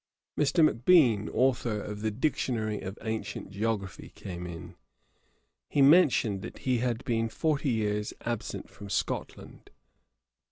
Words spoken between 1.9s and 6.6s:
the Dictionary of ancient Geography, came in. He mentioned that